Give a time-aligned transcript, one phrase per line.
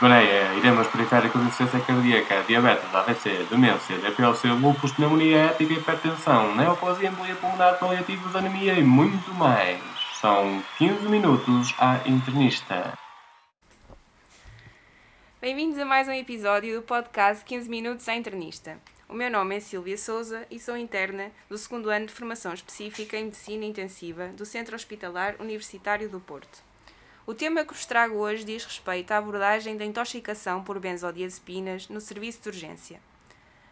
[0.00, 7.34] gonorreia, iremos periféricos, insuficiência cardíaca, diabetes, AVC, demência, DPLC, lúpus, pneumonia ética, hipertensão, neoplasia, embolia
[7.36, 9.78] pulmonar, paliativos, anemia e muito mais.
[10.18, 12.94] São 15 minutos à internista.
[15.38, 18.78] Bem-vindos a mais um episódio do podcast 15 Minutos à Internista.
[19.06, 23.18] O meu nome é Silvia Souza e sou interna do segundo ano de formação específica
[23.18, 26.69] em Medicina Intensiva do Centro Hospitalar Universitário do Porto.
[27.26, 32.00] O tema que vos trago hoje diz respeito à abordagem da intoxicação por benzodiazepinas no
[32.00, 33.00] serviço de urgência.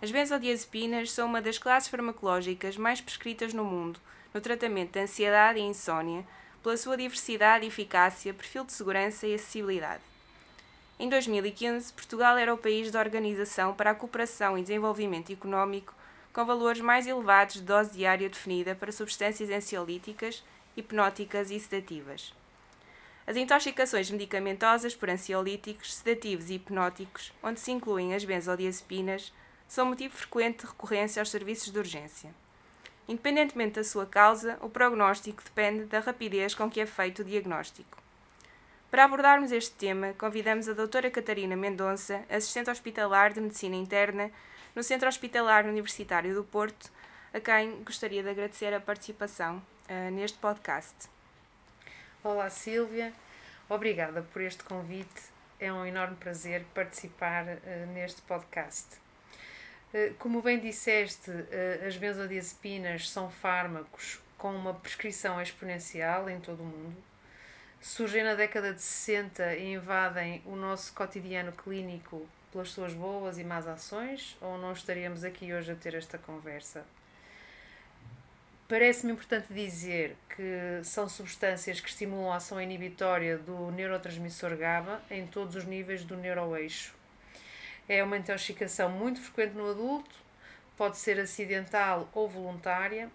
[0.00, 4.00] As benzodiazepinas são uma das classes farmacológicas mais prescritas no mundo
[4.32, 6.26] no tratamento de ansiedade e insônia
[6.62, 10.02] pela sua diversidade eficácia, perfil de segurança e acessibilidade.
[10.98, 15.94] Em 2015, Portugal era o país da Organização para a Cooperação e Desenvolvimento Económico
[16.32, 20.42] com valores mais elevados de dose diária definida para substâncias ansiolíticas,
[20.76, 22.32] hipnóticas e sedativas.
[23.26, 29.32] As intoxicações medicamentosas por ansiolíticos, sedativos e hipnóticos, onde se incluem as benzodiazepinas,
[29.66, 32.34] são motivo frequente de recorrência aos serviços de urgência.
[33.08, 38.02] Independentemente da sua causa, o prognóstico depende da rapidez com que é feito o diagnóstico.
[38.90, 44.30] Para abordarmos este tema, convidamos a doutora Catarina Mendonça, assistente hospitalar de Medicina Interna
[44.74, 46.92] no Centro Hospitalar Universitário do Porto,
[47.32, 49.56] a quem gostaria de agradecer a participação
[49.88, 51.13] uh, neste podcast.
[52.24, 53.12] Olá Silvia,
[53.68, 55.24] obrigada por este convite.
[55.60, 58.96] É um enorme prazer participar uh, neste podcast.
[59.92, 66.62] Uh, como bem disseste, uh, as benzodiazepinas são fármacos com uma prescrição exponencial em todo
[66.62, 66.96] o mundo.
[67.78, 73.44] Surgem na década de 60 e invadem o nosso cotidiano clínico pelas suas boas e
[73.44, 76.86] más ações, ou não estaríamos aqui hoje a ter esta conversa?
[78.66, 85.26] Parece-me importante dizer que são substâncias que estimulam a ação inibitória do neurotransmissor GABA em
[85.26, 86.94] todos os níveis do neuroeixo.
[87.86, 90.14] É uma intoxicação muito frequente no adulto,
[90.78, 93.10] pode ser acidental ou voluntária,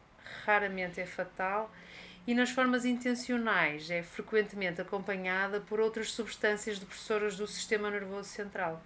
[0.46, 1.72] raramente é fatal
[2.28, 8.84] e nas formas intencionais é frequentemente acompanhada por outras substâncias depressoras do sistema nervoso central.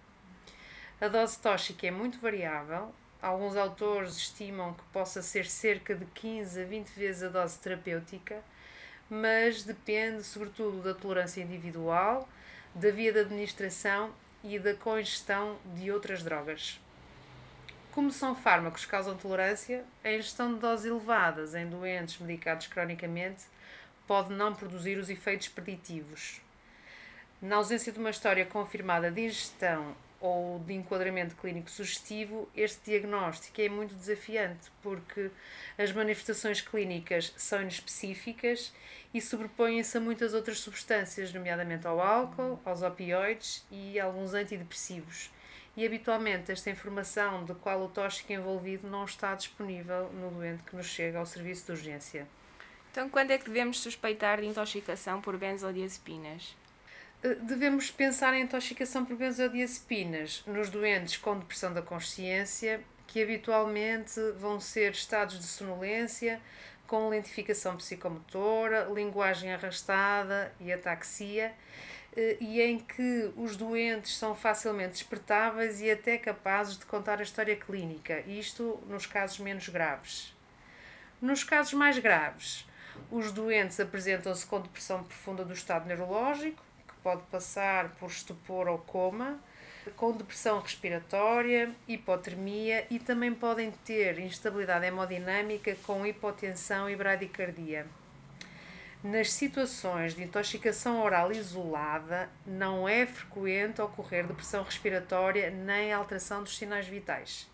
[1.02, 6.62] A dose tóxica é muito variável, Alguns autores estimam que possa ser cerca de 15
[6.62, 8.44] a 20 vezes a dose terapêutica,
[9.10, 12.28] mas depende sobretudo da tolerância individual,
[12.76, 14.12] da via de administração
[14.44, 16.82] e da congestão de outras drogas.
[17.94, 23.46] Como são fármacos que causam tolerância, a ingestão de doses elevadas em doentes medicados cronicamente
[24.06, 26.42] pode não produzir os efeitos preditivos.
[27.42, 33.60] Na ausência de uma história confirmada de ingestão ou de enquadramento clínico sugestivo, este diagnóstico
[33.60, 35.30] é muito desafiante porque
[35.78, 38.74] as manifestações clínicas são inespecíficas
[39.14, 45.30] e sobrepõem-se a muitas outras substâncias, nomeadamente ao álcool, aos opioides e alguns antidepressivos.
[45.76, 50.74] E habitualmente esta informação de qual o tóxico envolvido não está disponível no doente que
[50.74, 52.26] nos chega ao serviço de urgência.
[52.92, 56.56] Então, quando é que devemos suspeitar de intoxicação por benzodiazepinas?
[57.24, 64.20] Eh, devemos pensar em intoxicação por benzodiazepinas nos doentes com depressão da consciência, que habitualmente
[64.38, 66.42] vão ser estados de sonolência,
[66.86, 71.54] com lentificação psicomotora, linguagem arrastada e ataxia,
[72.16, 77.24] eh, e em que os doentes são facilmente despertáveis e até capazes de contar a
[77.24, 80.36] história clínica, isto nos casos menos graves.
[81.22, 82.68] Nos casos mais graves,
[83.10, 86.62] os doentes apresentam-se com depressão profunda do estado neurológico,
[87.04, 89.40] pode passar por estupor ou coma,
[89.98, 97.86] com depressão respiratória, hipotermia e também podem ter instabilidade hemodinâmica com hipotensão e bradicardia.
[99.04, 106.58] Nas situações de intoxicação oral isolada, não é frequente ocorrer depressão respiratória nem alteração dos
[106.58, 107.52] sinais vitais.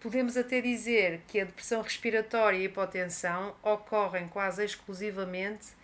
[0.00, 5.78] Podemos até dizer que a depressão respiratória e a hipotensão ocorrem quase exclusivamente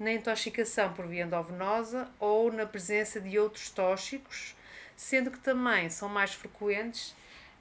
[0.00, 4.56] na intoxicação por via endovenosa ou na presença de outros tóxicos,
[4.96, 7.14] sendo que também são mais frequentes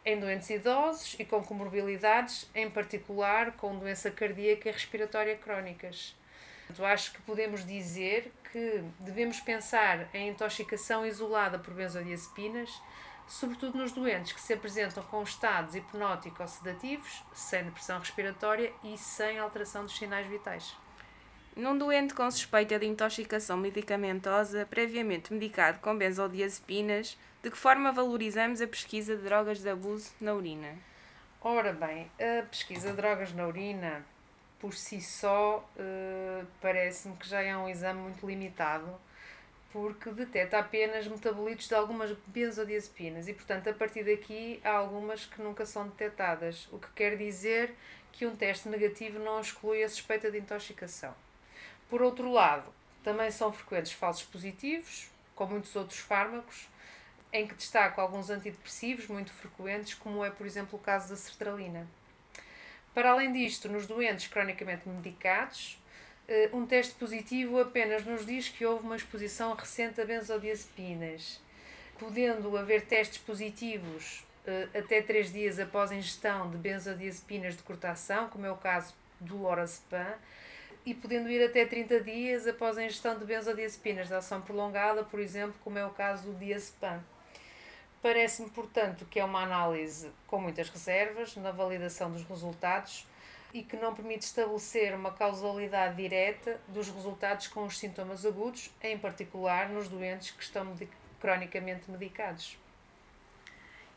[0.06, 6.16] em doentes idosos e com comorbilidades, em particular com doença cardíaca e respiratória crónicas.
[6.68, 12.82] Portanto, acho que podemos dizer que devemos pensar em intoxicação isolada por benzodiazepinas,
[13.28, 18.98] sobretudo nos doentes que se apresentam com estados hipnóticos ou sedativos, sem depressão respiratória e
[18.98, 20.74] sem alteração dos sinais vitais.
[21.56, 28.62] Num doente com suspeita de intoxicação medicamentosa previamente medicado com benzodiazepinas, de que forma valorizamos
[28.62, 30.78] a pesquisa de drogas de abuso na urina?
[31.42, 34.06] Ora bem, a pesquisa de drogas na urina,
[34.60, 39.00] por si só, uh, parece-me que já é um exame muito limitado
[39.72, 45.42] porque detecta apenas metabolitos de algumas benzodiazepinas e, portanto, a partir daqui há algumas que
[45.42, 47.76] nunca são detectadas, o que quer dizer
[48.12, 51.14] que um teste negativo não exclui a suspeita de intoxicação.
[51.90, 52.72] Por outro lado,
[53.04, 56.68] também são frequentes falsos positivos, com muitos outros fármacos,
[57.32, 61.88] em que destaco alguns antidepressivos muito frequentes, como é, por exemplo, o caso da sertralina.
[62.94, 65.80] Para além disto, nos doentes cronicamente medicados,
[66.28, 71.40] eh, um teste positivo apenas nos diz que houve uma exposição recente a benzodiazepinas,
[71.98, 77.92] podendo haver testes positivos eh, até 3 dias após a ingestão de benzodiazepinas de curta
[77.92, 80.14] ação, como é o caso do lorazepam,
[80.86, 85.20] e podendo ir até 30 dias após a ingestão de benzodiazepinas de ação prolongada, por
[85.20, 87.04] exemplo, como é o caso do diazepam.
[88.02, 93.06] Parece-me, portanto, que é uma análise com muitas reservas na validação dos resultados
[93.54, 98.98] e que não permite estabelecer uma causalidade direta dos resultados com os sintomas agudos, em
[98.98, 100.76] particular nos doentes que estão
[101.20, 102.58] cronicamente medicados.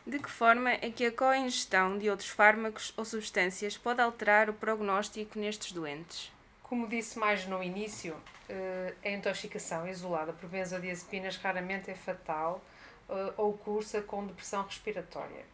[0.05, 4.55] De que forma é que a coingestão de outros fármacos ou substâncias pode alterar o
[4.55, 6.33] prognóstico nestes doentes?
[6.73, 8.17] Como disse mais no início,
[8.49, 12.65] eh, a intoxicação isolada por benzodiazepinas raramente é fatal
[13.11, 15.45] uh, ou cursa com depressão respiratória.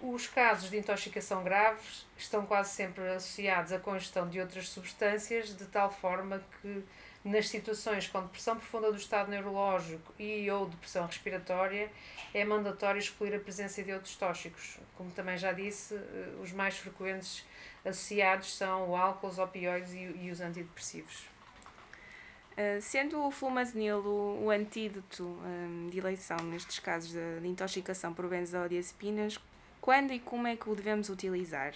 [0.00, 5.66] Os casos de intoxicação graves estão quase sempre associados à congestão de outras substâncias, de
[5.66, 6.82] tal forma que,
[7.24, 11.90] nas situações com depressão profunda do estado neurológico e ou depressão respiratória,
[12.34, 14.78] é mandatório excluir a presença de outros tóxicos.
[14.96, 17.44] Como também já disse, eh, os mais frequentes
[17.84, 21.26] associados são o álcool, os opioides e, os antidepressivos.
[22.56, 28.28] Eh, sendo o flumazenil o, antídoto um, de eleição nestes casos de, de intoxicação por
[28.28, 29.38] benzodiazepinas,
[29.80, 31.74] quando e como é que o devemos utilizar?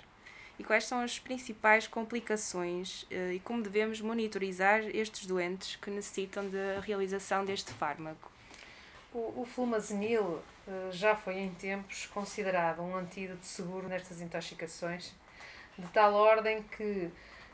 [0.59, 6.49] E quais são as principais complicações uh, e como devemos monitorizar estes doentes que necessitam
[6.49, 8.31] da realização deste fármaco?
[9.13, 10.43] O, o flumazenil uh,
[10.91, 15.13] já foi em tempos considerado um antídoto seguro nestas intoxicações,
[15.79, 17.11] de tal ordem que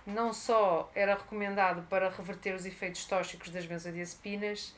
[0.06, 4.74] não só era recomendado para reverter os efeitos tóxicos das benzodiazepinas,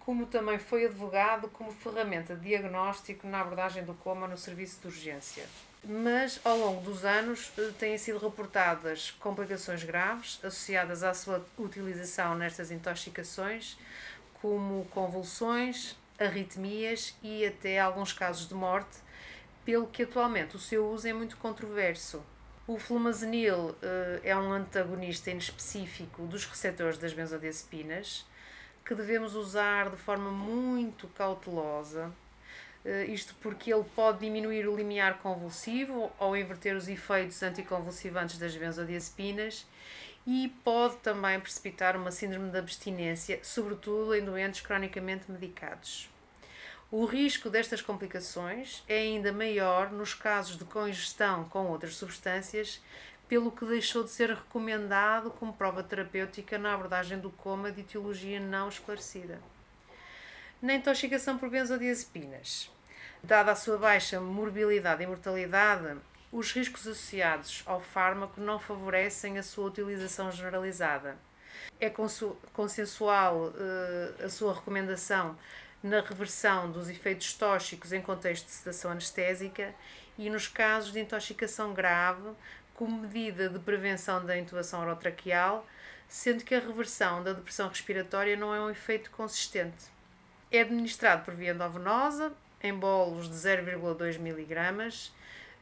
[0.00, 4.86] como também foi advogado como ferramenta de diagnóstico na abordagem do coma no serviço de
[4.86, 5.44] urgência.
[5.84, 12.34] Mas, ao longo dos anos, eh, têm sido reportadas complicações graves associadas à sua utilização
[12.34, 13.78] nestas intoxicações,
[14.40, 18.98] como convulsões, arritmias e até alguns casos de morte,
[19.64, 22.22] pelo que atualmente o seu uso é muito controverso.
[22.66, 23.76] O flumazenil uh,
[24.22, 28.26] é um antagonista inespecífico dos receptores das benzodiazepinas,
[28.84, 32.12] que devemos usar de forma muito cautelosa,
[33.08, 39.66] isto porque ele pode diminuir o limiar convulsivo ou inverter os efeitos anticonvulsivantes das benzodiazepinas
[40.26, 46.08] e pode também precipitar uma síndrome de abstinência, sobretudo em doentes cronicamente medicados.
[46.90, 52.80] O risco destas complicações é ainda maior nos casos de congestão com outras substâncias,
[53.28, 58.40] pelo que deixou de ser recomendado como prova terapêutica na abordagem do coma de etiologia
[58.40, 59.38] não esclarecida.
[60.62, 62.70] Na intoxicação por benzodiazepinas,
[63.22, 65.96] dada a sua baixa morbilidade e mortalidade,
[66.30, 71.16] os riscos associados ao fármaco não favorecem a sua utilização generalizada.
[71.80, 71.90] É
[72.52, 75.36] consensual uh, a sua recomendação
[75.82, 79.74] na reversão dos efeitos tóxicos em contexto de sedação anestésica
[80.18, 82.30] e nos casos de intoxicação grave,
[82.74, 85.66] como medida de prevenção da intubação orotraqueal,
[86.08, 89.86] sendo que a reversão da depressão respiratória não é um efeito consistente.
[90.50, 95.12] É administrado por via endovenosa, em bolos de 0,2 mg,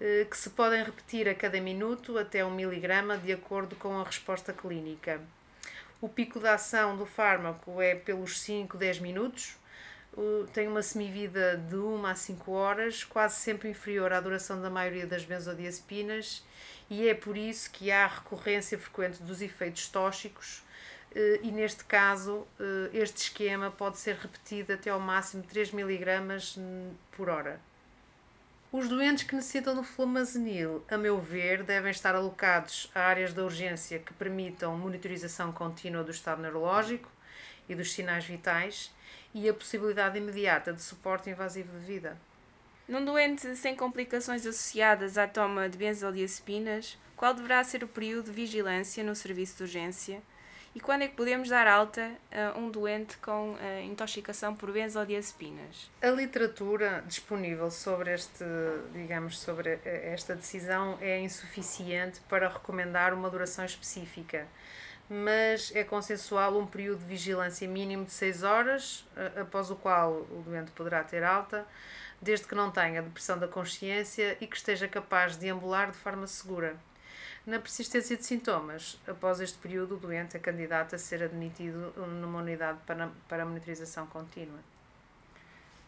[0.00, 4.04] eh, que se podem repetir a cada minuto até 1 mg, de acordo com a
[4.04, 5.20] resposta clínica.
[6.00, 9.56] O pico de ação do fármaco é pelos 5, 10 minutos,
[10.54, 15.06] tem uma semivida de 1 a 5 horas, quase sempre inferior à duração da maioria
[15.06, 16.42] das benzodiazepinas,
[16.88, 20.62] e é por isso que há recorrência frequente dos efeitos tóxicos,
[21.42, 26.12] e neste caso eh, este esquema pode ser repetido até ao máximo 3 mg
[27.12, 27.58] por hora.
[28.70, 33.42] Os doentes que necessitam do flumazenil, a meu ver, devem estar alocados a áreas da
[33.42, 37.08] urgência que permitam monitorização contínua do estado neurológico
[37.66, 38.92] e dos sinais vitais
[39.32, 42.18] e a possibilidade imediata de suporte invasivo de vida.
[42.86, 48.32] Num doente sem complicações associadas à toma de benzodiazepinas, qual deverá ser o período de
[48.32, 50.22] vigilância no serviço de urgência
[50.76, 55.90] e quando é que podemos dar alta a um doente com intoxicação por benzodiazepinas?
[56.02, 58.44] A literatura disponível sobre este,
[58.92, 64.46] digamos, sobre esta decisão é insuficiente para recomendar uma duração específica
[65.08, 69.06] mas é consensual um período de vigilância mínimo de 6 horas,
[69.40, 71.64] após o qual o doente poderá ter alta,
[72.20, 76.26] desde que não tenha depressão da consciência e que esteja capaz de ambular de forma
[76.26, 76.76] segura.
[77.46, 82.40] Na persistência de sintomas, após este período, o doente é candidato a ser admitido numa
[82.40, 84.58] unidade para, para monitorização contínua.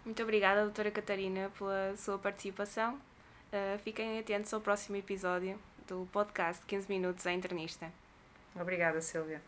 [0.04, 2.94] Muito obrigada, doutora Catarina, pela sua participação.
[2.94, 7.92] Uh, fiquem atentos ao próximo episódio do podcast 15 Minutos à Internista.
[8.54, 9.42] Obrigada, Silvia.